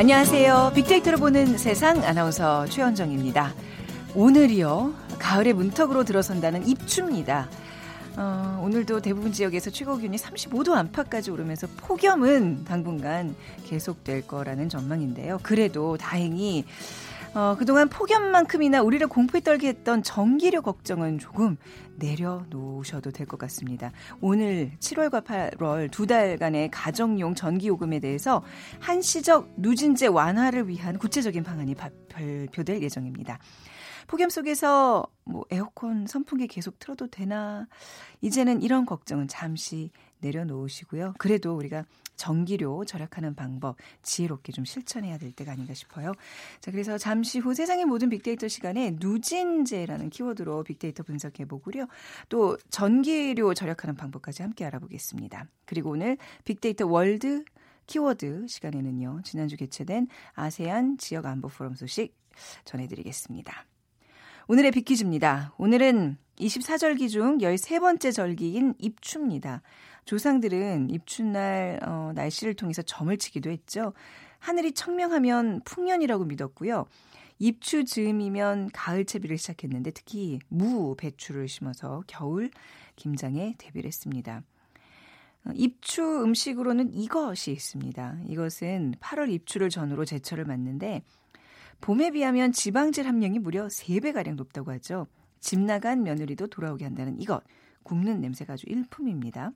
[0.00, 0.72] 안녕하세요.
[0.74, 3.52] 빅데이터로 보는 세상 아나운서 최현정입니다.
[4.14, 4.94] 오늘이요.
[5.18, 7.50] 가을의 문턱으로 들어선다는 입추입니다.
[8.16, 15.38] 어, 오늘도 대부분 지역에서 최고 기온이 35도 안팎까지 오르면서 폭염은 당분간 계속될 거라는 전망인데요.
[15.42, 16.64] 그래도 다행히
[17.32, 21.56] 어, 그동안 폭염만큼이나 우리를 공포에 떨게 했던 전기료 걱정은 조금
[21.96, 23.92] 내려놓으셔도 될 것 같습니다.
[24.20, 28.42] 오늘 7월과 8월 두 달간의 가정용 전기요금에 대해서
[28.80, 33.38] 한시적 누진제 완화를 위한 구체적인 방안이 발표될 예정입니다.
[34.08, 37.68] 폭염 속에서 뭐 에어컨 선풍기 계속 틀어도 되나
[38.22, 41.14] 이제는 이런 걱정은 잠시 내려놓으시고요.
[41.18, 41.84] 그래도 우리가
[42.16, 46.12] 전기료 절약하는 방법 지혜롭게 좀 실천해야 될 때가 아닌가 싶어요.
[46.60, 51.86] 자, 그래서 잠시 후 세상의 모든 빅데이터 시간에 누진제라는 키워드로 빅데이터 분석해 보고요.
[52.28, 55.46] 또 전기료 절약하는 방법까지 함께 알아보겠습니다.
[55.64, 57.44] 그리고 오늘 빅데이터 월드
[57.86, 59.22] 키워드 시간에는요.
[59.24, 62.14] 지난주 개최된 아세안 지역 안보 포럼 소식
[62.64, 63.66] 전해드리겠습니다.
[64.46, 65.54] 오늘의 빅퀴즈입니다.
[65.58, 69.62] 오늘은 24절기 중 13번째 절기인 입추입니다.
[70.04, 73.92] 조상들은 입추날 어, 날씨를 통해서 점을 치기도 했죠.
[74.38, 76.86] 하늘이 청명하면 풍년이라고 믿었고요.
[77.38, 82.50] 입추 즈음이면 가을 채비를 시작했는데 특히 무, 배추를 심어서 겨울
[82.96, 84.42] 김장에 대비를 했습니다.
[85.46, 88.20] 어, 입추 음식으로는 이것이 있습니다.
[88.26, 91.02] 이것은 8월 입추를 전후로 제철을 맞는데
[91.80, 95.06] 봄에 비하면 지방질 함량이 무려 3배가량 높다고 하죠.
[95.40, 97.42] 집 나간 며느리도 돌아오게 한다는 이것.
[97.82, 99.52] 굽는 냄새가 아주 일품입니다.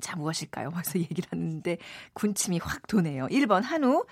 [0.00, 0.70] 자, 무엇일까요?
[0.72, 1.76] 벌써 얘기를 하는데
[2.12, 3.26] 군침이 확 도네요.
[3.26, 4.04] 1번 한우,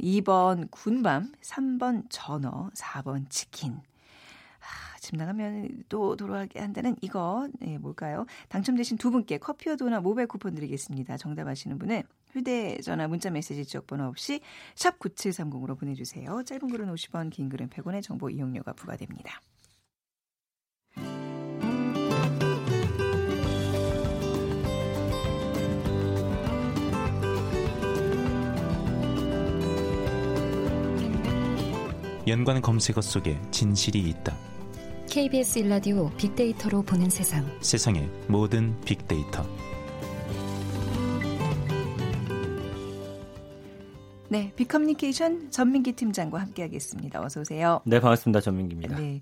[0.00, 3.74] 2번 군밤, 3번 전어, 4번 치킨.
[3.74, 8.26] 아, 집 나가면 또 돌아가게 한다는 이거 네, 뭘까요?
[8.48, 11.16] 당첨되신 두 분께 커피와 도나 모바일 쿠폰 드리겠습니다.
[11.16, 14.40] 정답 아시는 분은 휴대전화 문자메시지 지역번호 없이
[14.74, 16.42] 샵 9730으로 보내주세요.
[16.44, 19.40] 짧은 글은 50원, 긴 글은 100원의 정보 이용료가 부과됩니다.
[32.26, 34.36] 연관 검색어 속에 진실이 있다.
[35.08, 37.46] KBS 일라디오 빅데이터로 보는 세상.
[37.60, 39.46] 세상의 모든 빅데이터.
[44.28, 47.22] 네, 빅커뮤니케이션 전민기 팀장과 함께하겠습니다.
[47.22, 47.80] 어서 오세요.
[47.84, 48.40] 네, 반갑습니다.
[48.40, 48.98] 전민기입니다.
[48.98, 49.20] 네.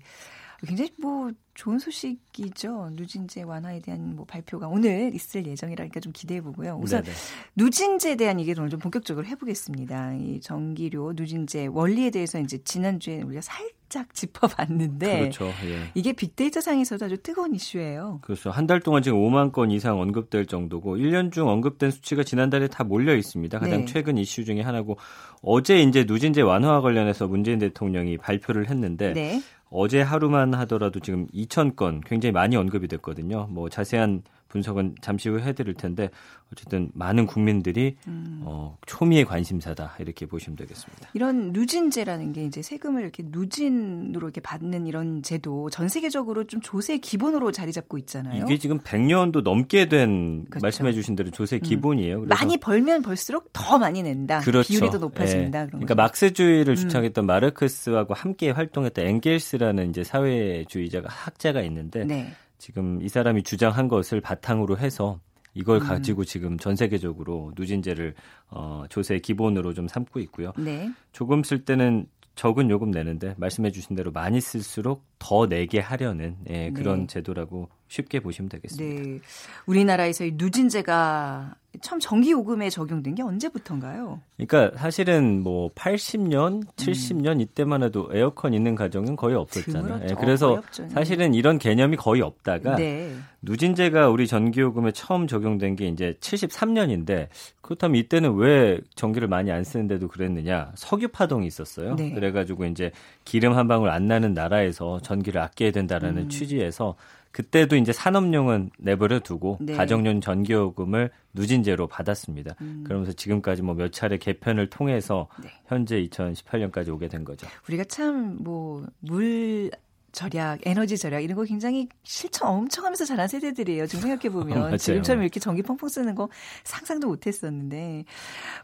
[0.65, 2.89] 굉장히 뭐 좋은 소식이죠.
[2.93, 6.79] 누진제 완화에 대한 뭐 발표가 오늘 있을 예정이라니까 좀 기대해 보고요.
[6.81, 7.15] 우선 네네.
[7.55, 10.15] 누진제에 대한 얘기를 오늘 좀 본격적으로 해보겠습니다.
[10.15, 15.45] 이 전기료 누진제 원리에 대해서 이제 지난주에 우리가 살짝 짚어봤는데 그렇죠.
[15.65, 15.91] 예.
[15.93, 18.19] 이게 빅데이터 상에서도 아주 뜨거운 이슈예요.
[18.21, 18.49] 그렇죠.
[18.51, 22.83] 한 달 동안 지금 5만 건 이상 언급될 정도고 1년 중 언급된 수치가 지난달에 다
[22.83, 23.59] 몰려 있습니다.
[23.59, 23.85] 가장 네.
[23.85, 24.97] 최근 이슈 중에 하나고
[25.41, 29.41] 어제 이제 누진제 완화와 관련해서 문재인 대통령이 발표를 했는데 네.
[29.77, 33.47] 어제 하루만 하더라도 지금 2천 건 굉장히 많이 언급이 됐거든요.
[33.49, 34.23] 뭐 자세한
[34.55, 36.09] 분석은 잠시 후 해드릴 텐데
[36.53, 38.39] 어쨌든 많은 국민들이 음.
[38.45, 41.09] 어, 초미의 관심사다 이렇게 보시면 되겠습니다.
[41.13, 46.99] 이런 누진제라는 게 이제 세금을 이렇게 누진으로 이렇게 받는 이런 제도 전 세계적으로 좀 조세
[46.99, 48.45] 기본으로 자리 잡고 있잖아요.
[48.45, 50.63] 이게 지금 100년도 넘게 된 그렇죠.
[50.63, 51.61] 말씀해주신 대로 조세 음.
[51.61, 52.19] 기본이에요.
[52.21, 52.27] 음.
[52.29, 54.39] 많이 벌면 벌수록 더 많이 낸다.
[54.39, 54.69] 그렇죠.
[54.69, 55.63] 비율이 더 높아진다.
[55.63, 55.67] 예.
[55.67, 56.75] 그러니까 막스주의를 음.
[56.77, 62.05] 주창했던 마르크스하고 함께 활동했던 엥겔스라는 이제 사회주의자가 학자가 있는데.
[62.05, 62.31] 네.
[62.65, 65.19] 지금 이 사람이 주장한 것을 바탕으로 해서
[65.53, 65.87] 이걸 음.
[65.87, 68.15] 가지고 지금 전 세계적으로 누진제를
[68.49, 70.51] 어, 조세 기본으로 좀 삼고 있고요.
[70.57, 70.91] 네.
[71.11, 76.71] 조금 쓸 때는 적은 요금 내는데 말씀해 주신 대로 많이 쓸수록 더 내게 하려는 예,
[76.71, 77.07] 그런 네.
[77.07, 79.09] 제도라고 쉽게 보시면 되겠습니다.
[79.09, 79.19] 네.
[79.67, 84.21] 우리나라에서 이 누진제가 처음 전기 요금에 적용된 게 언제부터인가요?
[84.37, 87.41] 그러니까 사실은 뭐 80년, 70년 음.
[87.41, 89.99] 이때만 해도 에어컨 있는 가정은 거의 없었잖아요.
[89.99, 90.89] 네, 그래서 네.
[90.89, 93.15] 사실은 이런 개념이 거의 없다가 네.
[93.41, 97.27] 누진제가 우리 전기 요금에 처음 적용된 게 이제 73년인데
[97.61, 100.71] 그렇다면 이때는 왜 전기를 많이 안 쓰는데도 그랬느냐?
[100.75, 101.95] 석유 파동이 있었어요.
[101.95, 102.11] 네.
[102.11, 102.91] 그래가지고 이제
[103.23, 106.29] 기름 한 방울 안 나는 나라에서 전기를 아껴야 된다라는 음.
[106.29, 106.95] 취지에서
[107.35, 109.73] 그때도 이제 산업용은 내버려 두고 네.
[109.73, 112.55] 가정용 전기요금을 누진제로 받았습니다.
[112.61, 112.85] 음.
[112.87, 115.49] 그러면서 지금까지 뭐 몇 차례 개편을 통해서 네.
[115.67, 117.45] 현재 2018년까지 오게 된 거죠.
[117.67, 119.69] 우리가 참 뭐 물
[120.15, 123.87] 절약, 에너지 절약 이런 거 굉장히 실천 엄청 하면서 자란 세대들이에요.
[123.87, 126.29] 지금 생각해 보면 어, 지금처럼 이렇게 전기 펑펑 쓰는 거
[126.63, 128.05] 상상도 못 했었는데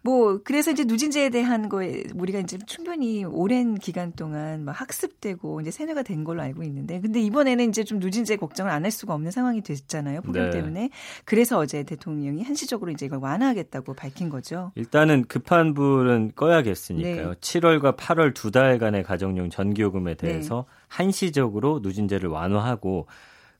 [0.04, 5.72] 뭐 그래서 이제 누진제에 대한 거에 우리가 이제 충분히 오랜 기간 동안 막 학습되고 이제
[5.72, 9.32] 세뇌가 된 걸로 알고 있는데 근데 이번에는 이제 좀 누진제 걱정을 안 할 수가 없는
[9.32, 10.22] 상황이 됐잖아요.
[10.22, 10.50] 폭염 네.
[10.52, 10.90] 때문에.
[11.26, 14.72] 그래서 어제 대통령이 한시적으로 이제 이걸 완화하겠다고 밝힌 거죠.
[14.76, 17.30] 일단은 급한 불은 꺼야겠으니까요.
[17.30, 17.36] 네.
[17.40, 20.81] 7월과 8월 두 달간의 가정용 전기요금에 대해서 네.
[20.92, 23.08] 한시적으로 누진제를 완화하고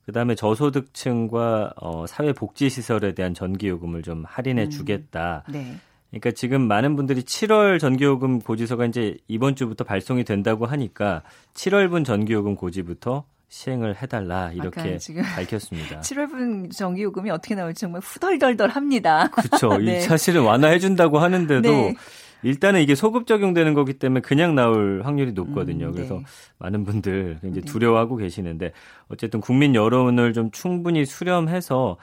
[0.04, 4.70] 그다음에 저소득층과 어, 사회복지시설에 대한 전기요금을 좀 할인해 음.
[4.70, 5.44] 주겠다.
[5.48, 5.52] 음.
[5.52, 5.76] 네.
[6.10, 11.22] 그러니까 지금 많은 분들이 7월 전기요금 고지서가 이제 이번 주부터 발송이 된다고 하니까
[11.54, 14.98] 7월분 전기요금 고지부터 시행을 해달라 이렇게
[15.34, 16.00] 밝혔습니다.
[16.02, 19.30] 7월분 전기요금이 어떻게 나올지 정말 후덜덜덜합니다.
[19.30, 19.76] 그렇죠.
[19.80, 20.00] 네.
[20.00, 21.94] 사실은 완화해준다고 하는데도 네.
[22.42, 25.86] 일단은 이게 소급 적용되는 거기 때문에 그냥 나올 확률이 높거든요.
[25.86, 25.96] 음, 네.
[25.96, 26.20] 그래서
[26.58, 27.72] 많은 분들 굉장히 네.
[27.72, 28.72] 두려워하고 계시는데
[29.08, 31.96] 어쨌든 국민 여론을 좀 충분히 수렴해서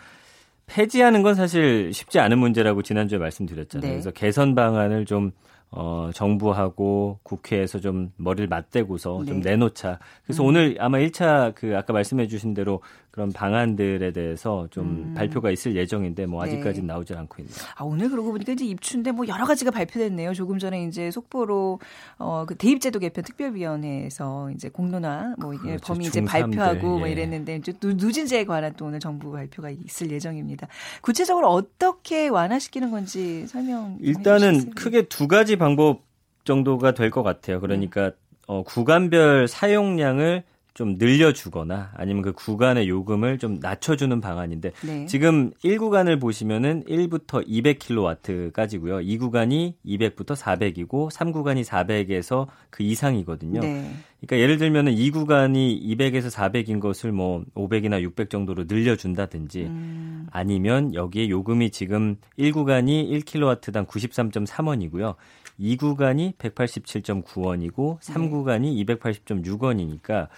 [0.67, 3.87] 폐지하는 건 사실 쉽지 않은 문제라고 지난주에 말씀드렸잖아요.
[3.87, 3.93] 네.
[3.95, 5.31] 그래서 개선 방안을 좀
[5.71, 9.51] 어, 정부하고 국회에서 좀 머리를 맞대고서 좀 네.
[9.51, 9.99] 내놓자.
[10.23, 10.47] 그래서 음.
[10.47, 15.13] 오늘 아마 1차 그 아까 말씀해 주신 대로 그런 방안들에 대해서 좀 음.
[15.15, 16.93] 발표가 있을 예정인데 뭐 아직까지는 네.
[16.93, 17.55] 나오질 않고 있네요.
[17.75, 20.33] 아, 오늘 그러고 보니까 이제 입추인데 뭐 여러 가지가 발표됐네요.
[20.33, 21.79] 조금 전에 이제 속보로
[22.19, 25.93] 어, 그 대입제도 개편 특별위원회에서 이제 공론화 뭐 그렇죠.
[25.93, 26.99] 범위 이제 발표하고 뭐 예.
[26.99, 30.67] 뭐 이랬는데 이제 누진제에 관한 또 오늘 정부 발표가 있을 예정입니다.
[31.01, 34.71] 구체적으로 어떻게 완화시키는 건지 설명 일단은?
[34.71, 36.03] 크게 두 가지 방법
[36.43, 37.59] 정도가 될 것 같아요.
[37.59, 38.11] 그러니까
[38.47, 40.43] 어, 구간별 사용량을
[40.79, 45.05] 좀 늘려주거나 아니면 그 구간의 요금을 좀 낮춰주는 방안인데 네.
[45.07, 49.05] 지금 1구간을 보시면은 1부터 200kW까지고요.
[49.05, 53.59] 2구간이 200부터 400이고 3구간이 400에서 그 이상이거든요.
[53.59, 53.91] 네.
[54.21, 60.27] 그러니까 예를 들면은 2구간이 200에서 400인 것을 뭐 500이나 600 정도로 늘려준다든지 음.
[60.31, 65.15] 아니면 여기에 요금이 지금 1구간이 1kW당 93.3원이고요.
[65.59, 70.29] 2구간이 187.9원이고 3구간이 280.6원이니까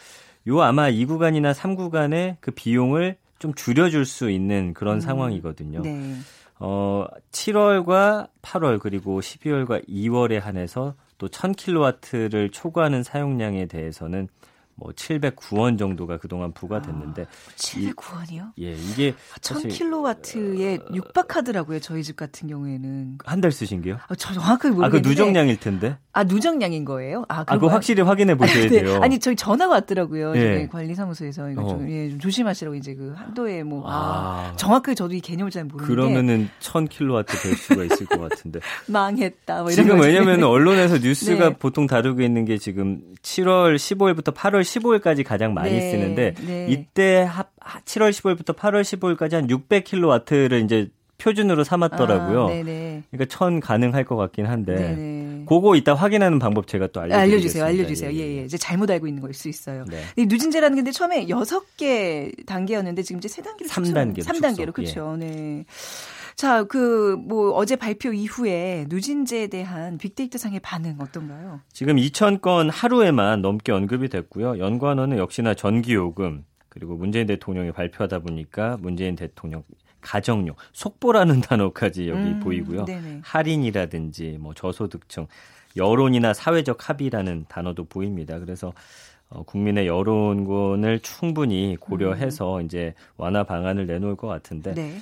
[0.48, 5.00] 요 아마 2구간이나 3구간의 그 비용을 좀 줄여줄 수 있는 그런 음.
[5.00, 5.82] 상황이거든요.
[5.82, 6.16] 네.
[6.60, 14.28] 어, 7월과 8월 그리고 12월과 2월에 한해서 또 1000kW를 초과하는 사용량에 대해서는
[14.81, 17.25] 뭐 709원 정도가 그동안 부과됐는데 아,
[17.56, 18.51] 709원이요?
[18.62, 21.80] 예, 이게 1000kW에 육박하더라고요.
[21.80, 23.98] 저희 집 같은 경우에는 한 달 쓰신 게요?
[24.07, 24.98] 아, 저 정확하게 모르겠는데.
[24.98, 25.98] 아, 그 누정량일 텐데.
[26.13, 27.25] 아, 누정량인 거예요?
[27.28, 28.83] 아, 아 그거 확실히 확인해 보셔야 네.
[28.83, 29.00] 돼요.
[29.01, 30.36] 아니, 저희 전화가 왔더라고요.
[30.36, 30.68] 예.
[30.72, 31.89] 관리사무소에서 이거 좀, 어.
[31.89, 35.88] 예, 좀 조심하시라고 이제 그 한도에 뭐 아, 아, 정확하게 저도 이 개념을 잘 모르는데
[35.92, 38.60] 그러면은 1000kW 될 수가 있을 것 같은데.
[38.88, 39.62] 망했다.
[39.63, 41.56] 뭐 지금 왜냐면 언론에서 뉴스가 네.
[41.57, 46.68] 보통 다루고 있는 게 지금 7월 15일부터 8월 15일까지 가장 많이 네, 쓰는데 네.
[46.69, 47.51] 이때 합
[47.85, 52.45] 7월 15일부터 8월 15일까지 한 600kW를 이제 표준으로 삼았더라고요.
[52.45, 54.73] 아, 그러니까 천 가능할 것 같긴 한데.
[54.73, 55.45] 네네.
[55.47, 57.65] 그거 이따 확인하는 방법 제가 또 알려드리겠습니다.
[57.65, 57.65] 알려주세요.
[57.65, 58.12] 알려주세요.
[58.13, 58.38] 예, 예.
[58.39, 58.45] 예.
[58.45, 59.85] 이제 잘못 알고 있는 걸 수 있어요.
[59.88, 60.03] 네.
[60.25, 65.18] 누진제라는 게 처음에 6개 단계였는데 지금 이제 3단계로 3단계로 3단계로 그렇죠.
[65.21, 65.25] 예.
[65.25, 65.65] 네.
[66.42, 71.60] 자, 그, 뭐, 어제 발표 이후에 누진제에 대한 빅데이터 상의 반응 어떤가요?
[71.72, 74.58] 지금 2,000건 하루에만 넘게 언급이 됐고요.
[74.58, 79.62] 연관어는 역시나 전기요금, 그리고 문재인 대통령이 발표하다 보니까 문재인 대통령
[80.02, 82.86] 가정용, 속보라는 단어까지 여기 음, 보이고요.
[82.86, 83.19] 네네.
[83.24, 85.28] 할인이라든지 뭐 저소득층,
[85.78, 88.40] 여론이나 사회적 합의라는 단어도 보입니다.
[88.40, 88.74] 그래서
[89.30, 92.66] 어, 국민의 여론권을 충분히 고려해서 음.
[92.66, 94.98] 이제 완화 방안을 내놓을 것 같은데 네.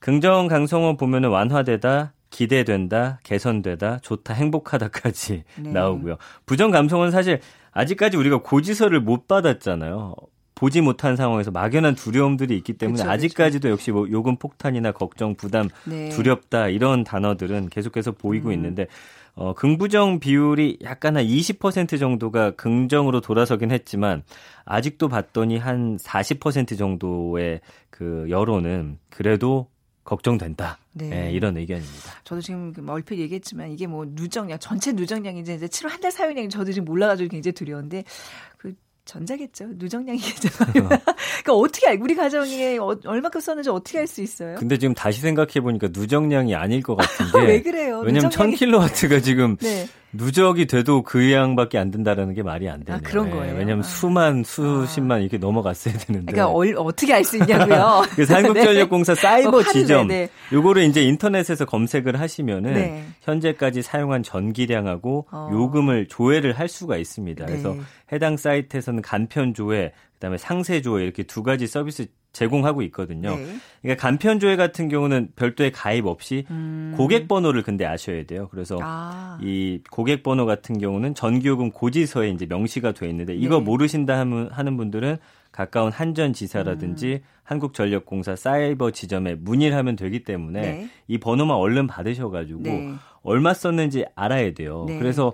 [0.00, 5.70] 긍정 강성어 보면은 완화되다, 기대된다, 개선되다, 좋다, 행복하다까지 네.
[5.70, 6.16] 나오고요.
[6.46, 7.40] 부정 감성은 사실
[7.72, 10.14] 아직까지 우리가 고지서를 못 받았잖아요.
[10.54, 13.72] 보지 못한 상황에서 막연한 두려움들이 있기 때문에 그쵸, 아직까지도 그쵸.
[13.72, 16.10] 역시 뭐 요금 폭탄이나 걱정, 부담, 네.
[16.10, 18.54] 두렵다 이런 단어들은 계속해서 보이고 음.
[18.54, 18.86] 있는데
[19.34, 24.22] 어, 긍부정 비율이 약간 한 20% 정도가 긍정으로 돌아서긴 했지만
[24.64, 29.68] 아직도 봤더니 한 40% 정도의 그 여론은 그래도
[30.04, 30.78] 걱정된다.
[30.92, 31.08] 네.
[31.08, 31.32] 네.
[31.32, 32.12] 이런 의견입니다.
[32.24, 36.48] 저도 지금 그 얼핏 얘기했지만 이게 뭐 누정량 전체 누정량인지 이제 7월 한 달 사용량이
[36.48, 38.04] 저도 지금 몰라가지고 굉장히 두려운데
[38.56, 38.72] 그
[39.04, 39.66] 전자겠죠.
[39.76, 40.48] 누정량이겠죠.
[40.72, 44.56] 그러니까 어떻게 알, 우리 가정에 어, 얼마큼 썼는지 어떻게 알 수 있어요?
[44.58, 47.38] 근데 지금 다시 생각해 보니까 누정량이 아닐 것 같은데.
[47.46, 48.00] 왜 그래요?
[48.00, 49.86] 왜냐면 1000kW가 지금 네.
[50.12, 53.00] 누적이 돼도 그 양밖에 안 된다라는 게 말이 안 되네요.
[53.02, 53.52] 아, 그런 거예요.
[53.52, 53.82] 네, 왜냐하면 아.
[53.82, 55.20] 수만 수십만 아.
[55.20, 56.32] 이렇게 넘어갔어야 되는데.
[56.32, 58.02] 그러니까 얼, 어떻게 알 수 있냐고요.
[58.16, 59.20] 그래서 한국전력공사 네.
[59.20, 60.28] 사이버 어, 지점 네.
[60.52, 63.04] 요거를 이제 인터넷에서 검색을 하시면은 네.
[63.22, 65.50] 현재까지 사용한 전기량하고 어.
[65.52, 67.46] 요금을 조회를 할 수가 있습니다.
[67.46, 67.80] 그래서 네.
[68.12, 73.34] 해당 사이트에서는 간편 조회, 그다음에 상세 조회 이렇게 두 가지 서비스 제공하고 있거든요.
[73.36, 73.56] 네.
[73.80, 76.94] 그러니까 간편 조회 같은 경우는 별도의 가입 없이 음.
[76.96, 78.48] 고객 번호를 근데 아셔야 돼요.
[78.50, 79.38] 그래서 아.
[79.42, 83.64] 이 고객 번호 같은 경우는 전기요금 고지서에 이제 명시가 돼 있는데 이거 네.
[83.64, 85.16] 모르신다 하는 분들은
[85.50, 87.26] 가까운 한전지사라든지 음.
[87.42, 90.90] 한국전력공사 사이버 지점에 문의를 하면 되기 때문에 네.
[91.08, 92.92] 이 번호만 얼른 받으셔가지고 네.
[93.22, 94.84] 얼마 썼는지 알아야 돼요.
[94.86, 94.98] 네.
[94.98, 95.32] 그래서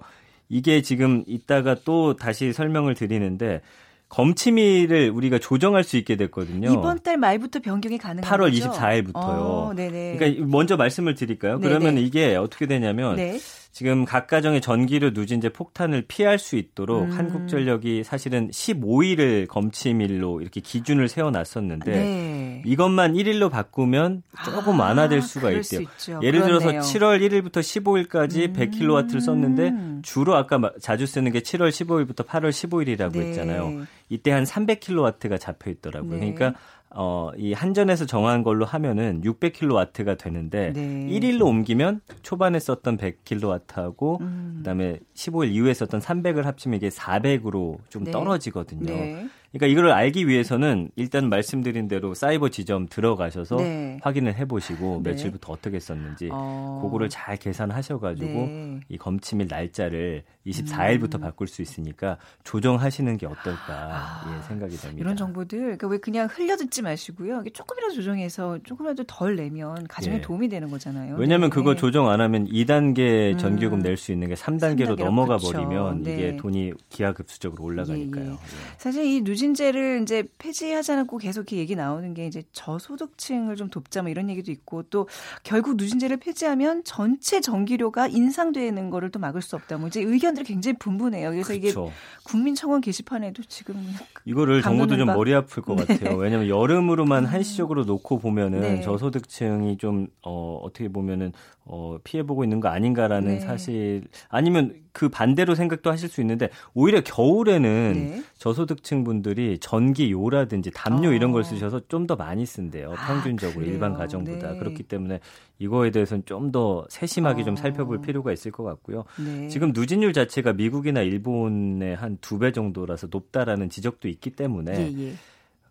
[0.49, 3.61] 이게 지금 이따가 또 다시 설명을 드리는데
[4.09, 6.73] 검침일을 우리가 조정할 수 있게 됐거든요.
[6.73, 8.71] 이번 달 말부터 변경이 가능한 8월 거죠?
[8.73, 9.15] 24일부터요.
[9.15, 11.59] 어, 그러니까 먼저 말씀을 드릴까요?
[11.59, 11.69] 네네.
[11.69, 13.39] 그러면 이게 어떻게 되냐면 네.
[13.77, 17.11] 지금 각 가정의 전기료 누진제 폭탄을 피할 수 있도록 음.
[17.11, 22.63] 한국전력이 사실은 15일을 검침일로 이렇게 기준을 세워놨었는데 네.
[22.65, 25.83] 이것만 1일로 바꾸면 조금 아, 완화될 수가 있대요.
[26.23, 26.59] 예를 그렇네요.
[26.59, 28.53] 들어서 7월 1일부터 15일까지 음.
[28.55, 33.27] 100kW를 썼는데 주로 아까 자주 쓰는 게 7월 15일부터 8월 15일이라고 네.
[33.27, 33.85] 했잖아요.
[34.09, 36.19] 이때 한 300kW가 잡혀 있더라고요.
[36.19, 36.33] 네.
[36.33, 36.59] 그러니까
[36.99, 40.81] 어, 이 한전에서 정한 걸로 하면은 600kW가 되는데 네.
[41.11, 44.55] 1일로 옮기면 초반에 썼던 100kW하고 음.
[44.59, 48.11] 그다음에 15일 이후에 썼던 300을 합치면 이게 400으로 좀 네.
[48.11, 48.87] 떨어지거든요.
[48.87, 49.29] 네.
[49.59, 53.99] 그러니까 이걸 알기 위해서는 일단 말씀드린 대로 사이버 지점 들어가셔서 네.
[54.03, 55.11] 확인을 해보시고 네.
[55.11, 56.81] 며칠부터 어떻게 썼는지 어.
[56.83, 58.81] 그거를 잘 계산하셔가지고 네.
[58.89, 61.21] 이 검침 일 날짜를 24일부터 음.
[61.23, 64.37] 바꿀 수 있으니까 조정하시는 게 어떨까 아.
[64.37, 65.01] 예, 생각이 됩니다.
[65.01, 67.43] 이런 정보들 그러니까 왜 그냥 흘려듣지 마시고요.
[67.53, 70.21] 조금이라도 조정해서 조금이라도 덜 내면 가정에 예.
[70.21, 71.17] 도움이 되는 거잖아요.
[71.17, 71.55] 왜냐하면 네.
[71.55, 73.83] 그거 조정 안 하면 2단계 전기요금 음.
[73.83, 75.53] 낼수 있는 게 3단계로, 3단계로 넘어가 그쵸.
[75.53, 76.37] 버리면 이게 네.
[76.37, 78.25] 돈이 기하급수적으로 올라가니까요.
[78.27, 78.37] 예, 예.
[78.79, 83.69] 사실 이 누진 제를 이제 폐지하지 않고 계속 이렇게 얘기 나오는 게 이제 저소득층을 좀
[83.69, 85.09] 돕자 뭐 이런 얘기도 있고 또
[85.43, 89.79] 결국 누진제를 폐지하면 전체 전기료가 인상되는 거를 또 막을 수 없다.
[89.79, 91.31] 뭐 이제 의견들이 굉장히 분분해요.
[91.31, 91.87] 그래서 그렇죠.
[91.87, 91.93] 이게
[92.25, 93.77] 국민청원 게시판에도 지금
[94.25, 95.87] 이거를 정부도 좀 머리 아플 것 네.
[95.87, 96.17] 같아요.
[96.17, 97.29] 왜냐하면 여름으로만 음.
[97.29, 98.81] 한시적으로 놓고 보면은 네.
[98.81, 101.33] 저소득층이 좀 어, 어떻게 보면은
[101.65, 103.41] 어, 피해보고 있는 거 아닌가라는 네.
[103.41, 108.23] 사실 아니면 그 반대로 생각도 하실 수 있는데 오히려 겨울에는 네.
[108.39, 111.13] 저소득층 분들이 전기요라든지 담요 어.
[111.13, 111.45] 이런 걸 어.
[111.45, 112.93] 쓰셔서 좀 더 많이 쓴대요.
[112.93, 114.59] 아, 평균적으로 아, 일반 가정보다 네.
[114.59, 115.21] 그렇기 때문에
[115.59, 117.45] 이거에 대해서는 좀 더 세심하게 어.
[117.45, 119.05] 좀 살펴볼 필요가 있을 것 같고요.
[119.19, 119.49] 네.
[119.49, 125.13] 지금 누진율 자체가 미국이나 일본의 한 두 배 정도라서 높다라는 지적도 있기 때문에 예, 예.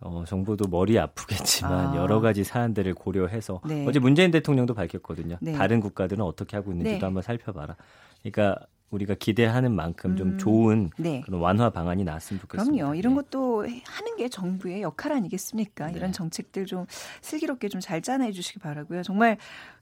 [0.01, 1.95] 어, 정부도 머리 아프겠지만 아.
[1.95, 3.85] 여러 가지 사안들을 고려해서 네.
[3.87, 5.37] 어제 문재인 대통령도 밝혔거든요.
[5.41, 5.53] 네.
[5.53, 7.05] 다른 국가들은 어떻게 하고 있는지도 네.
[7.05, 7.75] 한번 살펴봐라.
[8.21, 8.57] 그러니까
[8.95, 10.37] 우리가 기대하는 만큼 좀 음.
[10.37, 11.21] 좋은 네.
[11.25, 12.75] 그런 완화 방안이 나왔으면 좋겠습니다.
[12.75, 12.95] 그럼요.
[12.95, 13.21] 이런 네.
[13.21, 15.87] 것도 하는 게 정부의 역할 아니겠습니까?
[15.87, 15.93] 네.
[15.97, 16.85] 이런 정책들 좀
[17.21, 19.03] 슬기롭게 좀 잘 짜내 주시기 바라고요.
[19.03, 19.37] 정말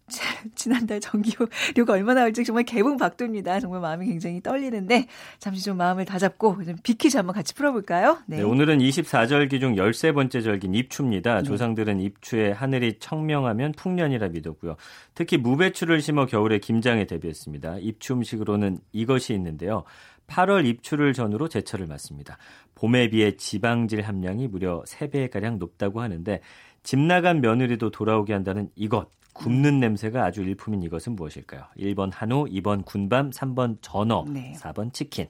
[0.56, 3.60] 지난달 전기료가 얼마나 나올지 정말 개봉 박도입니다.
[3.60, 5.08] 정말 마음이 굉장히 떨리는데
[5.40, 8.20] 잠시 좀 마음을 다잡고 좀 비키즈 한번 같이 풀어볼까요?
[8.26, 8.38] 네.
[8.38, 11.38] 네 오늘은 24절기 중 13번째 절기인 입추입니다.
[11.38, 11.44] 네.
[11.44, 14.76] 조상들은 입추에 하늘이 청명하면 풍년이라 믿었고요.
[15.16, 17.78] 특히 무배추를 심어 겨울에 김장에 대비했습니다.
[17.80, 19.84] 입추 음식으로는 이것이 있는데요.
[20.28, 22.38] 8월 입추를 전후로 제철을 맞습니다.
[22.76, 26.42] 봄에 비해 지방질 함량이 무려 3배가량 높다고 하는데
[26.84, 31.64] 집 나간 며느리도 돌아오게 한다는 이것 굽는 냄새가 아주 일품인 이것은 무엇일까요?
[31.78, 34.54] 1번 한우, 2번 군밤, 3번 전어, 네.
[34.60, 35.28] 4번 치킨.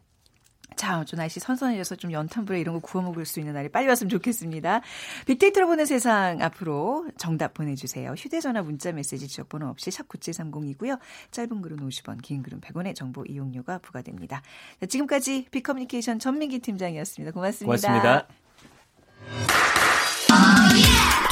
[0.75, 4.09] 자, 좀 날씨 선선해져서 좀 연탄불에 이런 거 구워 먹을 수 있는 날이 빨리 왔으면
[4.09, 4.81] 좋겠습니다.
[5.27, 8.11] 빅데이터로 보는 세상 앞으로 정답 보내주세요.
[8.13, 10.99] 휴대전화 문자 메시지 지역번호 없이 샵 9730이고요.
[11.31, 14.41] 짧은 글은 50원, 긴 글은 100원의 정보 이용료가 부과됩니다.
[14.79, 17.31] 자, 지금까지 빅커뮤니케이션 전민기 팀장이었습니다.
[17.31, 17.65] 고맙습니다.
[17.65, 18.42] 고맙습니다.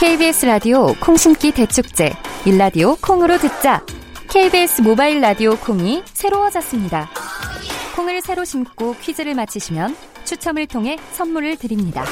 [0.02, 2.12] KBS 라디오 콩심기 대축제
[2.48, 3.86] 일라디오 콩으로 듣자
[4.32, 7.08] KBS 모바일 라디오 콩이 새로워졌습니다.
[7.96, 12.04] 콩을 새로 심고 퀴즈를 맞히시면 추첨을 통해 선물을 드립니다.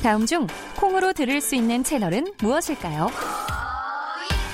[0.00, 3.08] 다음 중 콩으로 들을 수 있는 채널은 무엇일까요?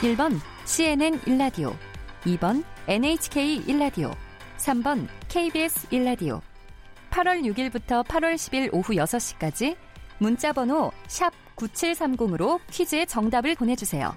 [0.01, 1.77] 1번 CNN 일라디오
[2.25, 4.11] 2번 NHK 일라디오
[4.57, 6.41] 3번 KBS 일라디오
[7.11, 9.77] 8월 6일부터 8월 10일 오후 6시까지
[10.17, 14.15] 문자 번호 샵 9730으로 퀴즈의 정답을 보내주세요.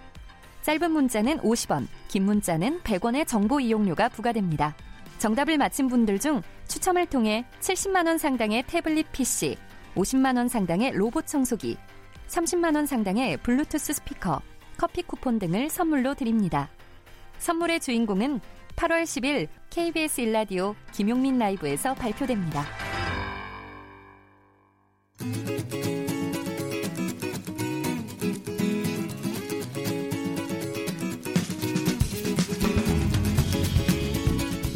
[0.62, 4.75] 짧은 문자는 50원, 긴 문자는 100원의 정보 이용료가 부과됩니다.
[5.19, 9.57] 정답을 맞힌 분들 중 추첨을 통해 70만원 상당의 태블릿 PC,
[9.95, 11.77] 50만원 상당의 로봇 청소기,
[12.27, 14.41] 30만원 상당의 블루투스 스피커,
[14.77, 16.69] 커피 쿠폰 등을 선물로 드립니다.
[17.39, 18.39] 선물의 주인공은
[18.75, 22.82] 8월 10일 KBS 일라디오 김용민 라이브에서 발표됩니다.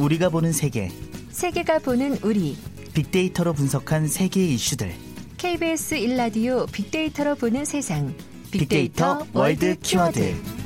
[0.07, 0.89] 우리가 보는 세계.
[1.31, 2.55] 세계가 보는 우리.
[2.93, 4.93] 빅데이터로 분석한 세계 이슈들.
[5.37, 8.15] KBS 1라디오 빅데이터로 보는 세상.
[8.49, 9.77] 빅데이터, 빅데이터 월드.
[9.81, 10.56] 키워드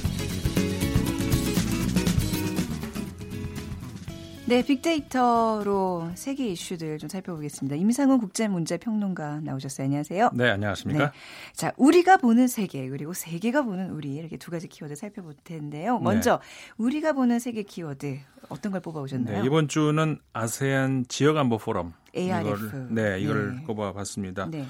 [4.52, 7.78] 네, 빅데이터로 세계 이슈들 좀 살펴보겠습니다.
[7.78, 9.86] 임상훈 국제문제평론가 나오셨어요.
[9.86, 10.32] 안녕하세요.
[10.34, 11.06] 네, 안녕하십니까.
[11.06, 11.12] 네.
[11.54, 16.00] 자, 우리가 보는 세계 그리고 세계가 보는 우리 이렇게 두 가지 키워드 살펴볼 텐데요.
[16.00, 16.04] 네.
[16.04, 16.74] 먼저 네.
[16.84, 19.40] 우리가 보는 세계 키워드 어떤 걸 뽑아오셨나요?
[19.40, 22.68] 네, 이번 주는 아세안 지역안보 포럼 ARF.
[22.68, 23.64] 이걸, 네, 이걸 네.
[23.64, 24.50] 뽑아봤습니다.
[24.52, 24.66] 네.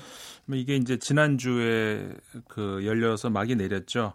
[0.46, 2.08] 뭐 이게 이제 지난 주에
[2.48, 4.14] 그 열려서 막이 내렸죠.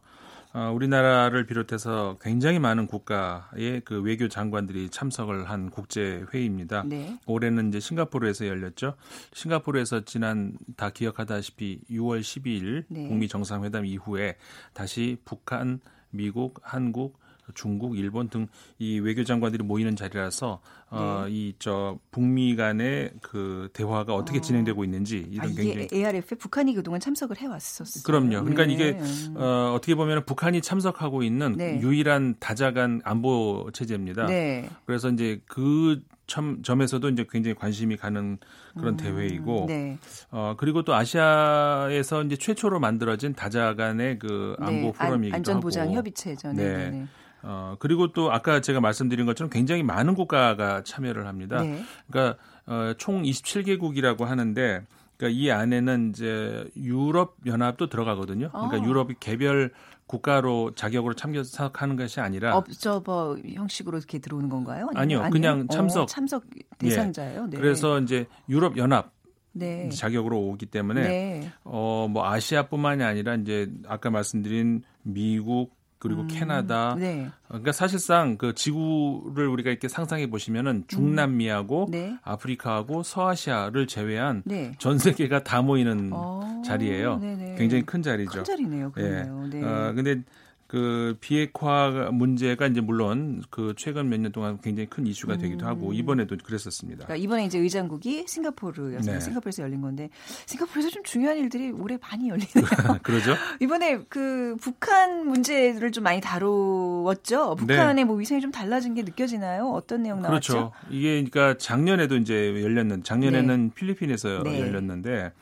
[0.56, 6.82] 어, 우리나라를 비롯해서 굉장히 많은 국가의 그 외교 장관들이 참석을 한 국제 회의입니다.
[6.86, 7.18] 네.
[7.26, 8.94] 올해는 이제 싱가포르에서 열렸죠.
[9.34, 13.06] 싱가포르에서 지난 다 기억하다시피 6월 12일 네.
[13.06, 14.36] 북미 정상회담 이후에
[14.72, 17.18] 다시 북한, 미국, 한국,
[17.54, 18.46] 중국, 일본 등
[18.78, 20.60] 이 외교 장관들이 모이는 자리라서
[20.90, 21.32] 어, 네.
[21.32, 24.40] 이저 북미 간의 그 대화가 어떻게 어.
[24.40, 28.02] 진행되고 있는지 이런 아, 굉장히 ARF 북한이 그동안 참석을 해왔었어요.
[28.04, 28.44] 그럼요.
[28.44, 28.72] 그러니까 네.
[28.72, 28.98] 이게
[29.34, 31.80] 어, 어떻게 보면 북한이 참석하고 있는 네.
[31.80, 34.26] 유일한 다자간 안보 체제입니다.
[34.26, 34.68] 네.
[34.84, 38.38] 그래서 이제 그 참, 점에서도 이제 굉장히 관심이 가는
[38.76, 39.96] 그런 음, 대회이고, 네.
[40.32, 46.52] 어, 그리고 또 아시아에서 이제 최초로 만들어진 다자간의 그 네, 안보 포럼이기도 안, 안전보장 협의체죠.
[46.52, 46.90] 네.
[46.90, 47.06] 네.
[47.46, 47.52] 네.
[47.52, 51.62] 어, 그리고 또 아까 제가 말씀드린 것처럼 굉장히 많은 국가가 참여를 합니다.
[51.62, 51.82] 네.
[52.10, 54.84] 그러니까 어, 총 27개국이라고 하는데
[55.16, 58.50] 그러니까 이 안에는 이제 유럽 연합도 들어가거든요.
[58.50, 58.84] 그러니까 어.
[58.84, 59.70] 유럽이 개별
[60.06, 64.88] 국가로 자격으로 참석하는 것이 아니라 업저버 형식으로 이렇게 들어오는 건가요?
[64.94, 65.30] 아니요, 아니요?
[65.30, 66.44] 그냥 참석 어, 참석
[66.78, 67.46] 대상자예요.
[67.46, 67.56] 네.
[67.56, 69.12] 그래서 이제 유럽 연합
[69.52, 69.88] 네.
[69.88, 71.52] 자격으로 오기 때문에 네.
[71.64, 76.94] 어뭐 아시아뿐만이 아니라 이제 아까 말씀드린 미국, 그리고 음, 캐나다.
[76.98, 77.28] 네.
[77.48, 82.16] 그러니까 사실상 그 지구를 우리가 이렇게 상상해 보시면은 중남미하고 음, 네.
[82.22, 84.72] 아프리카하고 서아시아를 제외한 네.
[84.78, 87.18] 전 세계가 다 모이는 어, 자리예요.
[87.18, 87.54] 네네.
[87.56, 88.30] 굉장히 큰 자리죠.
[88.30, 88.92] 큰 자리네요.
[88.92, 89.44] 그러네요.
[89.46, 89.48] 예.
[89.48, 89.62] 네.
[89.64, 90.22] 어, 근데
[90.66, 95.68] 그 비핵화 문제가 이제 물론 그 최근 몇 년 동안 굉장히 큰 이슈가 되기도 음.
[95.68, 97.04] 하고 이번에도 그랬었습니다.
[97.04, 99.14] 그러니까 이번에 이제 의장국이 싱가포르였어요.
[99.14, 99.20] 네.
[99.20, 100.10] 싱가포르에서 열린 건데
[100.46, 102.64] 싱가포르에서 좀 중요한 일들이 올해 많이 열리네요.
[103.04, 103.34] 그러죠?
[103.60, 107.54] 이번에 그 북한 문제를 좀 많이 다루었죠.
[107.56, 108.04] 북한의 네.
[108.04, 109.70] 뭐 위상이 좀 달라진 게 느껴지나요?
[109.70, 110.52] 어떤 내용 나왔죠?
[110.52, 110.72] 그렇죠.
[110.90, 113.74] 이게 그러니까 작년에도 이제 열렸는 작년에는 네.
[113.74, 114.60] 필리핀에서 네.
[114.60, 115.32] 열렸는데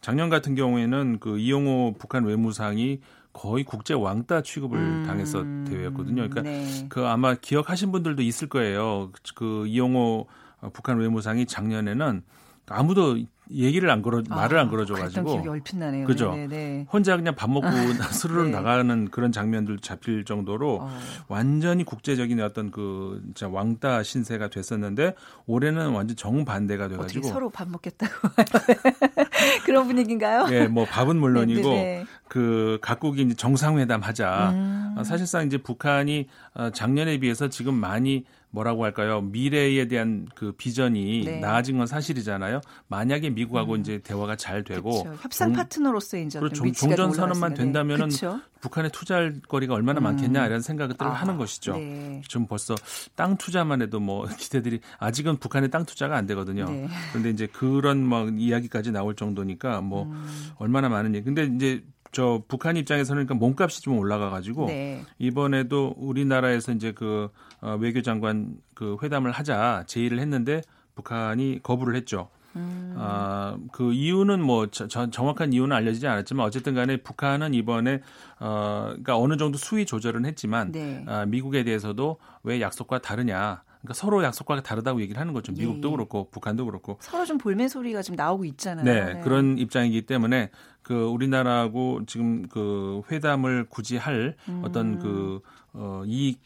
[0.00, 3.00] 작년 같은 경우에는 그 이용호 북한 외무상이
[3.34, 6.28] 거의 국제 왕따 취급을 음, 당해서 대회였거든요.
[6.28, 6.86] 그러니까 네.
[6.88, 9.10] 그 아마 기억하신 분들도 있을 거예요.
[9.34, 10.26] 그 이용호
[10.72, 12.22] 북한 외무상이 작년에는
[12.68, 13.18] 아무도
[13.50, 16.06] 얘기를 안 걸어 말을 아, 안 걸어줘 가지고 얼핏 나네요.
[16.06, 16.30] 그죠.
[16.32, 16.46] 네네.
[16.46, 16.86] 네.
[16.90, 17.68] 혼자 그냥 밥 먹고
[18.10, 18.50] 스르르 네.
[18.50, 20.98] 나가는 그런 장면들 잡힐 정도로 어.
[21.28, 25.14] 완전히 국제적인 어떤 그 진짜 왕따 신세가 됐었는데
[25.46, 28.12] 올해는 완전 정반대가 돼 가지고 서로 밥 먹겠다고
[29.66, 30.46] 그런 분위기인가요?
[30.50, 31.82] 예, 뭐 밥은 물론이고 네네.
[31.82, 32.06] 네.
[32.28, 34.50] 그 각국이 이제 정상회담 하자.
[34.52, 35.02] 음.
[35.04, 39.20] 사실상 이제 북한이 어, 작년에 비해서 지금 많이 뭐라고 할까요?
[39.20, 41.40] 미래에 대한 그 비전이 네.
[41.40, 42.60] 나아진 건 사실이잖아요.
[42.86, 43.80] 만약에 미국하고 음.
[43.80, 45.16] 이제 대화가 잘 되고 그쵸.
[45.20, 46.70] 협상 종, 파트너로서의 이제 그렇죠.
[46.72, 48.40] 종전 선언만 된다면은 그쵸.
[48.60, 50.04] 북한에 투자할 거리가 얼마나 음.
[50.04, 51.76] 많겠냐 이런 생각을 아, 하는 것이죠.
[51.76, 52.22] 네.
[52.28, 52.76] 지금 벌써
[53.16, 56.66] 땅 투자만 해도 뭐 기대들이 아직은 북한의 땅 투자가 안 되거든요.
[56.66, 56.86] 네.
[57.10, 60.50] 그런데 이제 그런 막 이야기까지 나올 정도니까 뭐 음.
[60.58, 61.24] 얼마나 많은 얘기.
[61.24, 61.82] 근데 이제
[62.14, 65.02] 저 북한 입장에서는 그러니까 몸값이 좀 올라가 가지고 네.
[65.18, 67.28] 이번에도 우리나라에서 이제 그
[67.60, 70.62] 어, 외교장관 그 회담을 하자 제의를 했는데
[70.94, 72.28] 북한이 거부를 했죠.
[72.54, 72.94] 음.
[72.96, 78.00] 아, 그 이유는 뭐 저, 정확한 이유는 알려지지 않았지만 어쨌든 간에 북한은 이번에
[78.38, 81.04] 어 그러니까 어느 정도 수위 조절은 했지만 네.
[81.08, 85.52] 아, 미국에 대해서도 왜 약속과 다르냐 그러니까 서로 약속과 다르다고 얘기를 하는 거죠.
[85.52, 85.92] 미국도 예.
[85.92, 88.84] 그렇고 북한도 그렇고 서로 좀 볼멘 소리가 지금 나오고 있잖아요.
[88.84, 90.50] 네, 네, 그런 입장이기 때문에
[90.82, 94.62] 그 우리나라하고 지금 그 회담을 굳이 할 음.
[94.64, 95.40] 어떤 그
[95.74, 96.40] 어, 이익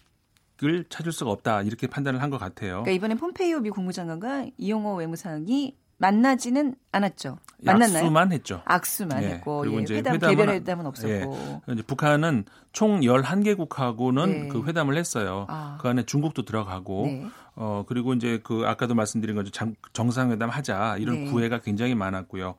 [0.65, 2.83] 을 찾을 수가 없다 이렇게 판단을 한 것 같아요.
[2.83, 7.39] 그러니까 이번에 폼페이오 미 국무장관과 이용호 외무상이 만나지는 않았죠.
[7.61, 8.05] 만났나요?
[8.05, 8.63] 악수만 했죠.
[8.65, 9.27] 악수만 네.
[9.31, 11.63] 했고 그리고 예, 이제 회담 개별 회담은 없었고.
[11.69, 11.73] 예.
[11.73, 14.49] 이제 북한은 총 11개국하고는 네.
[14.49, 15.47] 그 회담을 했어요.
[15.49, 15.77] 아.
[15.81, 17.27] 그 안에 중국도 들어가고 네.
[17.57, 21.31] 어 그리고 이제 그 아까도 말씀드린 것처럼 정상회담 하자 이런 네.
[21.31, 22.55] 구애가 굉장히 많았고요.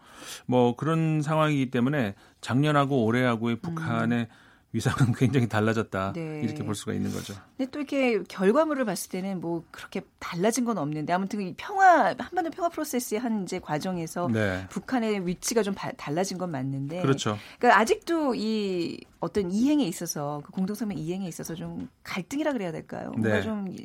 [0.45, 4.48] 뭐 그런 상황이기 때문에 작년하고 올해하고의 북한의 음.
[4.71, 6.41] 위상은 굉장히 달라졌다 네.
[6.43, 7.33] 이렇게 볼 수가 있는 거죠.
[7.57, 12.51] 근데 또 이렇게 결과물을 봤을 때는 뭐 그렇게 달라진 건 없는데 아무튼 이 평화 한반도
[12.51, 14.65] 평화 프로세스의 한 이제 과정에서 네.
[14.69, 17.37] 북한의 위치가 좀 바, 달라진 건 맞는데 그렇죠.
[17.57, 23.09] 그러니까 아직도 이 어떤 이행에 있어서 그 공동성명 이행에 있어서 좀 갈등이라 그래야 될까요?
[23.11, 23.41] 뭔가 네.
[23.41, 23.75] 좀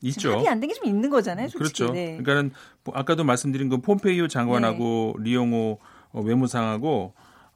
[0.00, 0.32] 있죠.
[0.32, 1.78] 합의 안 된 게 좀 있는 거잖아요, 솔직히.
[1.80, 1.92] 그렇죠.
[1.92, 2.16] 네.
[2.16, 2.52] 그러니까는
[2.84, 5.24] 뭐 아까도 말씀드린 그 폼페이오 장관하고 네.
[5.24, 5.78] 리용호
[6.12, 7.12] 어, 외무상하고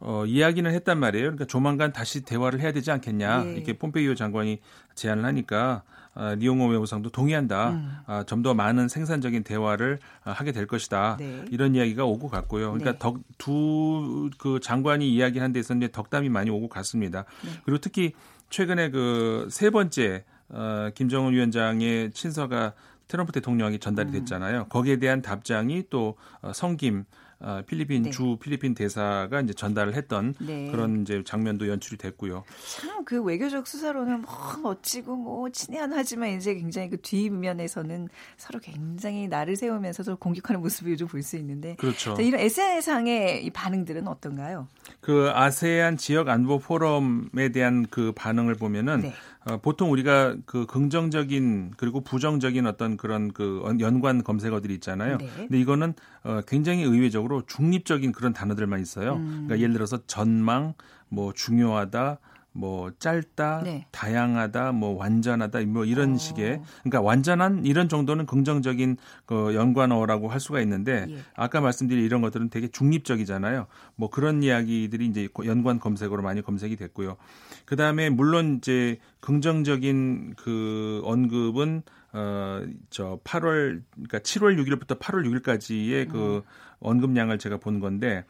[0.07, 1.25] 어, 이야기는 했단 말이에요.
[1.25, 3.45] 그러니까 조만간 다시 대화를 해야 되지 않겠냐.
[3.45, 3.53] 네.
[3.55, 4.61] 이렇게 폼페이오 장관이
[4.95, 5.83] 제안을 하니까
[6.17, 7.71] 아, 리용호 외무상도 동의한다.
[7.71, 7.91] 음.
[8.07, 11.17] 아, 좀 더 많은 생산적인 대화를 아, 하게 될 것이다.
[11.19, 11.45] 네.
[11.51, 12.73] 이런 이야기가 오고 갔고요.
[12.73, 13.15] 그러니까 네.
[13.39, 17.25] 두그 장관이 이야기한 데 있었는데 덕담이 많이 오고 갔습니다.
[17.45, 17.51] 네.
[17.65, 18.13] 그리고 특히
[18.51, 22.75] 최근에 그 세 번째 어, 김정은 위원장의 친서가
[23.09, 24.13] 트럼프 대통령이 전달이 음.
[24.13, 24.67] 됐잖아요.
[24.69, 27.05] 거기에 대한 답장이 또 어, 성김
[27.41, 28.11] 어, 필리핀 네.
[28.11, 30.71] 주 필리핀 대사가 이제 전달을 했던 네.
[30.71, 32.45] 그런 이제 장면도 연출이 됐고요.
[32.79, 39.57] 참 그 외교적 수사로는 뭐 멋지고 뭐 친애하지만 이제 굉장히 그 뒷면에서는 서로 굉장히 나를
[39.57, 42.15] 세우면서도 공격하는 모습을 요즘 볼수 있는데 그렇죠.
[42.15, 44.69] 자, 이런 SNS상의 이 반응들은 어떤가요?
[45.01, 49.15] 그 아세안 지역 안보 포럼에 대한 그 반응을 보면은 네.
[49.47, 55.19] 어, 보통 우리가 그 긍정적인 그리고 부정적인 어떤 그런 그 연관 검색어들이 있잖아요.
[55.19, 55.29] 네.
[55.37, 59.17] 근데 이거는 어, 굉장히 의외적으로 중립적인 그런 단어들만 있어요.
[59.17, 59.45] 음.
[59.47, 60.75] 그러니까 예를 들어서 전망,
[61.09, 62.19] 뭐 중요하다,
[62.57, 63.87] 뭐 짧다, 네.
[63.91, 66.15] 다양하다, 뭐 완전하다, 뭐 이런 오.
[66.15, 66.19] 어.
[66.19, 71.19] 식의 그러니까 완전한 이런 정도는 긍정적인 그 연관어라고 할 수가 있는데 예.
[71.35, 73.67] 아까 말씀드린 이런 것들은 되게 중립적이잖아요.
[73.97, 77.17] 뭐 그런 이야기들이 이제 연관 검색어로 많이 검색이 됐고요.
[77.65, 86.37] 그 다음에 물론 이제 긍정적인 그 언급은 어저 8월 그러니까 7월 6일부터 8월 6일까지의 그
[86.37, 86.43] 음.
[86.79, 88.25] 언급량을 제가 본 건데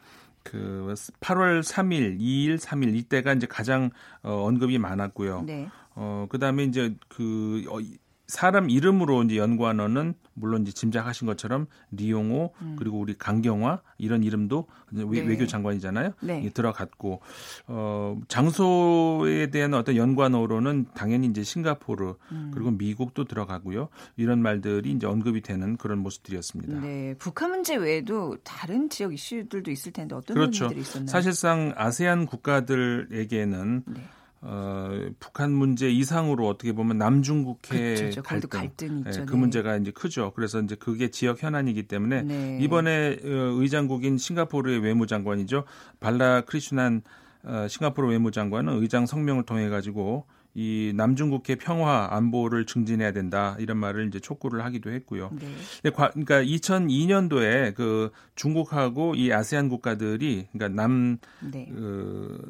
[0.45, 3.89] 그 8월 3일, 2일, 3일 이때가 이제 가장
[4.21, 5.41] 어, 언급이 많았고요.
[5.41, 5.67] 네.
[5.95, 7.79] 어 그다음에 이제 그 어,
[8.27, 12.75] 사람 이름으로 이제 연관어는 물론 이제 짐작하신 것처럼 리용호 음.
[12.77, 15.03] 그리고 우리 강경화 이런 이름도 네.
[15.03, 16.11] 외교 장관이잖아요.
[16.21, 16.49] 네.
[16.49, 17.21] 들어갔고
[17.67, 22.51] 어 장소에 대한 어떤 연관어로는 당연히 이제 싱가포르 음.
[22.53, 23.89] 그리고 미국도 들어가고요.
[24.17, 26.79] 이런 말들이 이제 언급이 되는 그런 모습들이었습니다.
[26.79, 27.15] 네.
[27.19, 30.65] 북한 문제 외에도 다른 지역 이슈들도 있을 텐데 어떤 그렇죠.
[30.65, 31.07] 문제들이 있었나요?
[31.07, 34.03] 사실상 아세안 국가들에게는 네.
[34.47, 38.21] 어, 북한 문제 이상으로 어떻게 보면 남중국해 그렇죠.
[38.21, 39.21] 갈등, 갈등이 있죠.
[39.21, 40.33] 네, 그 문제가 이제 크죠.
[40.35, 42.59] 그래서 이제 그게 지역 현안이기 때문에 네.
[42.61, 43.27] 이번에 어,
[43.59, 45.63] 의장국인 싱가포르의 외무장관이죠.
[45.99, 47.01] 발라 크리슈난
[47.43, 54.07] 어, 싱가포르 외무장관은 의장 성명을 통해 가지고 이 남중국해 평화 안보를 증진해야 된다 이런 말을
[54.07, 55.31] 이제 촉구를 하기도 했고요.
[55.33, 55.91] 네.
[55.91, 61.67] 그러니까 2002년도에 그 중국하고 이 아세안 국가들이 그러니까 남 네.
[61.69, 62.41] 그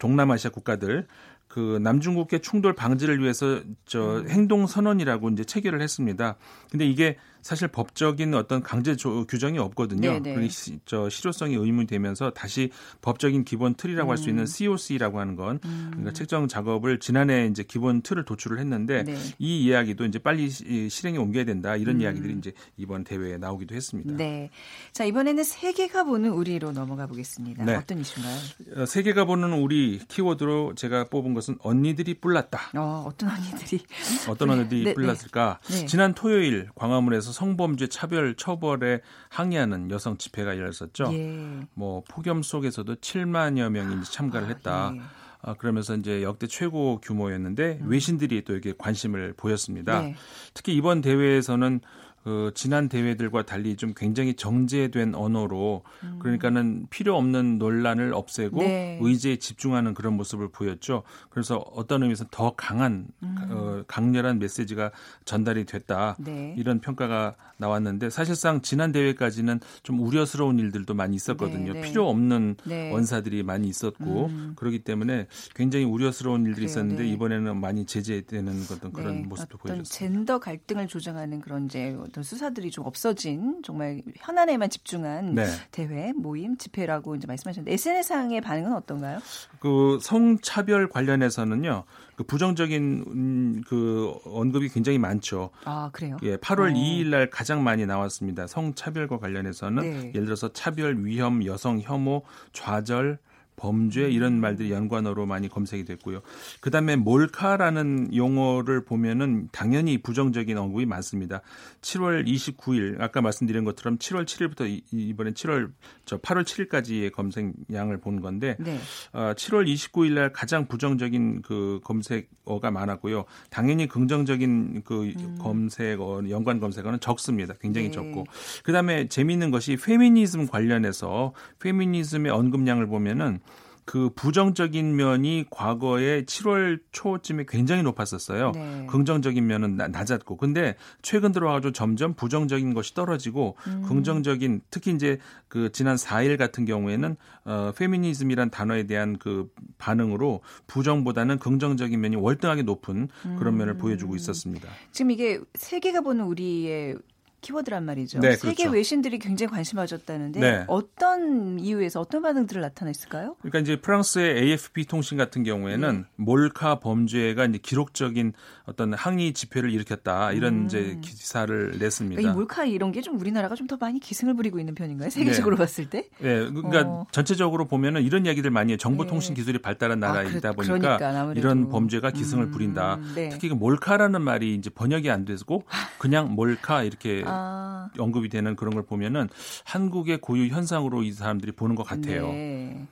[0.00, 1.06] 동남아시아 국가들
[1.52, 4.28] 그 남중국해 충돌 방지를 위해서 저 음.
[4.30, 6.36] 행동 선언이라고 이제 체결을 했습니다.
[6.70, 10.20] 근데 이게 사실 법적인 어떤 강제 조, 규정이 없거든요.
[10.20, 10.36] 네네.
[10.36, 10.48] 네.
[10.48, 12.70] 시, 저 실효성이 의문이 되면서 다시
[13.02, 14.10] 법적인 기본 틀이라고 음.
[14.10, 15.88] 할수 있는 COC라고 하는 건 음.
[15.90, 19.16] 그러니까 책정 작업을 지난해 이제 기본 틀을 도출을 했는데 네.
[19.38, 22.00] 이 이야기도 이제 빨리 실행에 옮겨야 된다 이런 음.
[22.02, 24.14] 이야기들이 이제 이번 대회에 나오기도 했습니다.
[24.14, 24.50] 네.
[24.92, 27.64] 자 이번에는 세계가 보는 우리로 넘어가 보겠습니다.
[27.64, 27.74] 네.
[27.74, 28.38] 어떤 이슈인가요?
[28.76, 32.78] 어, 세계가 보는 우리 키워드로 제가 뽑은 것은 언니들이 뿔났다.
[32.78, 33.82] 어, 어떤 언니들이
[34.28, 34.94] 어떤 언니들이 네, 네.
[34.94, 35.58] 뿔났을까?
[35.68, 35.86] 네.
[35.86, 41.10] 지난 토요일 광화문에서 성범죄 차별 처벌에 항의하는 여성 집회가 열렸었죠.
[41.12, 41.66] 예.
[41.74, 44.88] 뭐 폭염 속에서도 7만여 명이 참가를 했다.
[44.88, 45.00] 아, 예.
[45.44, 47.88] 아, 그러면서 이제 역대 최고 규모였는데 음.
[47.88, 50.00] 외신들이 또 이렇게 관심을 보였습니다.
[50.00, 50.14] 네.
[50.54, 51.80] 특히 이번 대회에서는
[52.24, 56.18] 그 지난 대회들과 달리 좀 굉장히 정제된 언어로 음.
[56.20, 58.98] 그러니까는 필요 없는 논란을 없애고 네.
[59.02, 61.02] 의제에 집중하는 그런 모습을 보였죠.
[61.30, 63.36] 그래서 어떤 의미에서 더 강한 음.
[63.50, 64.92] 어, 강렬한 메시지가
[65.24, 66.54] 전달이 됐다 네.
[66.56, 71.72] 이런 평가가 나왔는데 사실상 지난 대회까지는 좀 우려스러운 일들도 많이 있었거든요.
[71.72, 71.88] 네, 네.
[71.88, 72.92] 필요 없는 네.
[72.92, 74.52] 원사들이 많이 있었고 음.
[74.56, 77.08] 그렇기 때문에 굉장히 우려스러운 일들이 그래요, 있었는데 네.
[77.10, 79.88] 이번에는 많이 제재되는 어떤 그런 모습도 보여줬습니다.
[79.92, 85.46] 젠더 갈등을 조장하는 그런 이제 어떤 수사들이 좀 없어진 정말 현안에만 집중한 네.
[85.70, 89.18] 대회, 모임, 집회라고 이제 말씀하셨는데 SNS상의 반응은 어떤가요?
[89.60, 91.84] 그 성차별 관련해서는요.
[92.16, 95.50] 그 부정적인 음, 그 언급이 굉장히 많죠.
[95.64, 96.18] 아, 그래요?
[96.22, 96.74] 예, 8월 어.
[96.74, 98.46] 2일 날 가장 많이 나왔습니다.
[98.46, 100.12] 성차별과 관련해서는 네.
[100.14, 102.22] 예를 들어서 차별, 위험, 여성 혐오,
[102.52, 103.18] 좌절,
[103.56, 106.20] 범죄 이런 말들이 연관어로 많이 검색이 됐고요.
[106.60, 111.42] 그다음에 몰카라는 용어를 보면은 당연히 부정적인 언급이 많습니다.
[111.80, 115.70] 7월 29일 아까 말씀드린 것처럼 7월 7일부터 이번엔 7월
[116.04, 118.78] 저 8월 7일까지의 검색량을 본 건데 네.
[119.12, 123.24] 어, 7월 29일 날 가장 부정적인 그 검색어가 많았고요.
[123.50, 125.38] 당연히 긍정적인 그 음.
[125.40, 127.54] 검색어 연관 검색어는 적습니다.
[127.60, 127.92] 굉장히 네.
[127.92, 128.24] 적고
[128.64, 133.40] 그다음에 재미있는 것이 페미니즘 관련해서 페미니즘의 언급량을 보면은
[133.84, 138.52] 그 부정적인 면이 과거에 7월 초쯤에 굉장히 높았었어요.
[138.52, 138.86] 네.
[138.88, 140.36] 긍정적인 면은 낮았고.
[140.36, 143.82] 근데 최근 들어와가지고 점점 부정적인 것이 떨어지고 음.
[143.82, 145.18] 긍정적인 특히 이제
[145.48, 152.62] 그 지난 4일 같은 경우에는 어 페미니즘이란 단어에 대한 그 반응으로 부정보다는 긍정적인 면이 월등하게
[152.62, 153.58] 높은 그런 음.
[153.58, 154.68] 면을 보여주고 있었습니다.
[154.92, 156.96] 지금 이게 세계가 보는 우리의
[157.42, 158.20] 키워드란 말이죠.
[158.20, 158.74] 네, 세계 그렇죠.
[158.76, 160.64] 외신들이 굉장히 관심 가졌다는데 네.
[160.68, 163.36] 어떤 이유에서 어떤 반응들을 나타냈을까요?
[163.40, 166.04] 그러니까 이제 프랑스의 AFP 통신 같은 경우에는 네.
[166.16, 168.32] 몰카 범죄가 이제 기록적인
[168.64, 170.64] 어떤 항의 집회를 일으켰다 이런 음.
[170.66, 172.16] 이제 기사를 냈습니다.
[172.20, 175.08] 그러니까 이 몰카 이런 게 좀 우리나라가 좀 더 많이 기승을 부리고 있는 편인가요?
[175.10, 175.62] 세계적으로 네.
[175.62, 176.08] 봤을 때?
[176.18, 177.06] 네, 그러니까 어.
[177.10, 178.76] 전체적으로 보면은 이런 이야기들 많이 해요.
[178.76, 179.40] 정보통신 네.
[179.40, 182.50] 기술이 발달한 아, 나라이다 아, 보니까 그러니까, 이런 범죄가 기승을 음.
[182.50, 182.98] 부린다.
[183.14, 183.28] 네.
[183.30, 185.64] 특히 그 몰카라는 말이 이제 번역이 안 되고
[185.98, 187.88] 그냥 몰카 이렇게 아.
[187.98, 189.28] 언급이 되는 그런 걸 보면은
[189.64, 192.28] 한국의 고유 현상으로 이 사람들이 보는 것 같아요.
[192.28, 192.86] 네.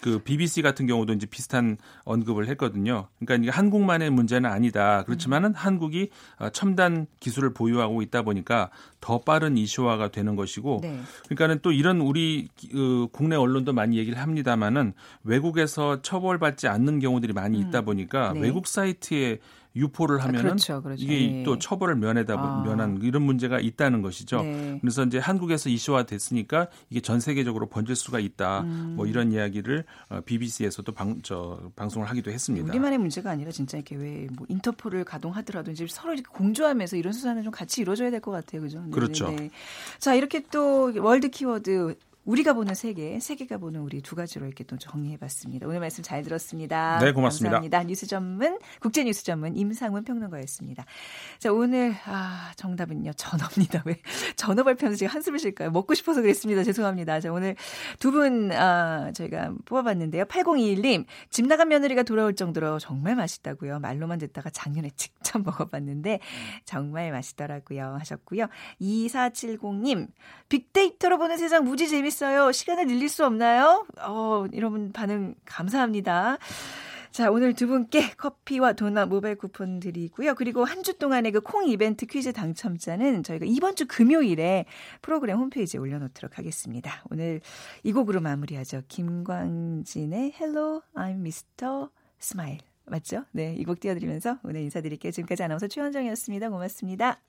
[0.00, 3.08] 그 BBC 같은 경우도 이제 비슷한 언급을 했거든요.
[3.18, 5.02] 그러니까 이게 한국만의 문제는 아니다.
[5.04, 11.00] 그렇지만은 한국이 어, 첨단 기술을 보유하고 있다 보니까 더 빠른 이슈화가 되는 것이고, 네.
[11.24, 17.58] 그러니까는 또 이런 우리 그 국내 언론도 많이 얘기를 합니다만은 외국에서 처벌받지 않는 경우들이 많이
[17.58, 17.84] 있다 음.
[17.84, 18.40] 보니까 네.
[18.40, 19.38] 외국 사이트에
[19.76, 21.02] 유포를 아, 하면은 그렇죠, 그렇죠.
[21.02, 21.42] 이게 네.
[21.44, 22.62] 또 처벌을 면하다 아.
[22.64, 24.42] 면한 이런 문제가 있다는 것이죠.
[24.42, 24.78] 네.
[24.80, 28.60] 그래서 이제 한국에서 이슈화 됐으니까 이게 전 세계적으로 번질 수가 있다.
[28.62, 28.94] 음.
[28.96, 29.84] 뭐 이런 이야기를
[30.24, 32.68] BBC에서도 어, 방, 저, 방송을 하기도 했습니다.
[32.68, 37.42] 우리만의 문제가 아니라 진짜 이렇게 왜 뭐 인터폴을 가동하더라도 이제 서로 이렇게 공조하면서 이런 수사는
[37.42, 38.80] 좀 같이 이루어져야 될 것 같아요, 그죠?
[38.82, 39.30] 네, 그렇죠.
[39.30, 39.50] 네.
[39.98, 41.94] 자 이렇게 또 월드 키워드
[42.30, 45.66] 우리가 보는 세계, 세계가 보는 우리 두 가지로 이렇게 또 정리해봤습니다.
[45.66, 47.00] 오늘 말씀 잘 들었습니다.
[47.00, 47.56] 네, 고맙습니다.
[47.56, 47.82] 감사합니다.
[47.82, 50.84] 뉴스 전문, 국제 뉴스 전문 임상훈 평론가였습니다.
[51.40, 53.82] 자, 오늘 아 정답은요 전어입니다.
[53.84, 53.96] 왜
[54.36, 55.72] 전어 발표하면서 제가 한숨을 쉴까요?
[55.72, 56.62] 먹고 싶어서 그랬습니다.
[56.62, 57.18] 죄송합니다.
[57.18, 57.56] 자, 오늘
[57.98, 60.26] 두분 아, 저희가 뽑아봤는데요.
[60.26, 63.80] 8021님 집 나간 며느리가 돌아올 정도로 정말 맛있다고요.
[63.80, 66.20] 말로만 듣다가 작년에 직접 먹어봤는데
[66.64, 67.96] 정말 맛있더라고요.
[67.98, 68.46] 하셨고요.
[68.80, 70.06] 2470님
[70.48, 72.19] 빅데이터로 보는 세상 무지 재밌.
[72.20, 72.52] 재밌어요.
[72.52, 73.86] 시간을 늘릴 수 없나요?
[74.02, 76.36] 어, 여러분 반응 감사합니다.
[77.10, 80.34] 자, 오늘 두 분께 커피와 도넛 모바일 쿠폰 드리고요.
[80.34, 84.66] 그리고 한 주 동안의 그 콩 이벤트 퀴즈 당첨자는 저희가 이번 주 금요일에
[85.02, 87.02] 프로그램 홈페이지에 올려놓도록 하겠습니다.
[87.10, 87.40] 오늘
[87.82, 88.82] 이 곡으로 마무리하죠.
[88.88, 91.88] 김광진의 Hello, I'm Mr.
[92.20, 92.60] Smile.
[92.86, 93.24] 맞죠?
[93.32, 95.10] 네, 이 곡 띄워드리면서 오늘 인사드릴게요.
[95.12, 96.50] 지금까지 아나운서 최원정이었습니다.
[96.50, 97.20] 고맙습니다.